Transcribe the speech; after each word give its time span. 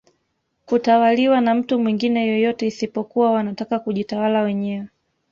Kutawaliwa 0.65 1.41
na 1.41 1.55
mtu 1.55 1.79
mwingine 1.79 2.27
yoyote 2.27 2.67
isipokuwa 2.67 3.31
wanataka 3.31 3.79
kujitawala 3.79 4.41
wenyewe 4.41 4.87